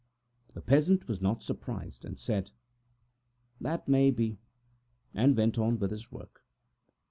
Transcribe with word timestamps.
The 0.55 0.61
peasant 0.63 1.07
was 1.07 1.21
not 1.21 1.43
surprised 1.43 2.05
and 2.05 2.17
said: 2.17 2.49
"That 3.59 3.81
is 3.81 3.85
quite 3.85 4.07
possible," 4.17 4.37
and 5.13 5.37
went 5.37 5.59
on 5.59 5.77
with 5.77 5.91
his 5.91 6.11
work. 6.11 6.43